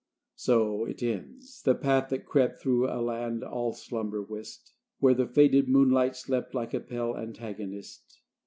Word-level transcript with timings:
XXI 0.01 0.35
So 0.39 0.85
it 0.85 1.03
ends 1.03 1.61
the 1.61 1.75
path 1.75 2.09
that 2.09 2.25
crept 2.25 2.59
Through 2.59 2.89
a 2.89 2.97
land 2.99 3.43
all 3.43 3.71
slumber 3.71 4.19
whist; 4.23 4.73
Where 4.97 5.13
the 5.13 5.27
faded 5.27 5.69
moonlight 5.69 6.15
slept 6.15 6.55
Like 6.55 6.73
a 6.73 6.79
pale 6.79 7.15
antagonist. 7.15 8.21